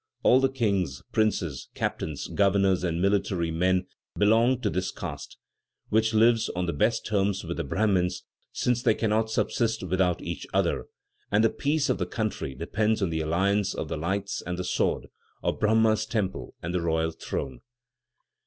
All 0.23 0.39
the 0.39 0.49
kings, 0.49 1.03
princes, 1.11 1.69
captains, 1.75 2.27
governors 2.27 2.83
and 2.83 2.99
military 2.99 3.51
men 3.51 3.85
belong 4.17 4.59
to 4.61 4.69
this 4.71 4.89
caste, 4.89 5.37
which 5.89 6.11
lives 6.11 6.49
on 6.55 6.65
the 6.65 6.73
best 6.73 7.05
terms 7.05 7.43
with 7.43 7.57
the 7.57 7.63
Brahmins, 7.63 8.23
since 8.51 8.81
they 8.81 8.95
cannot 8.95 9.29
subsist 9.29 9.83
without 9.83 10.19
each 10.23 10.47
other, 10.55 10.85
and 11.31 11.43
the 11.43 11.51
peace 11.51 11.87
of 11.87 11.99
the 11.99 12.07
country 12.07 12.55
depends 12.55 13.03
on 13.03 13.11
the 13.11 13.21
alliance 13.21 13.75
of 13.75 13.89
the 13.89 13.95
lights 13.97 14.41
and 14.43 14.57
the 14.57 14.63
sword, 14.63 15.05
of 15.43 15.59
Brahma's 15.59 16.07
temple 16.07 16.55
and 16.63 16.73
the 16.73 16.81
royal 16.81 17.11
throne. 17.11 17.61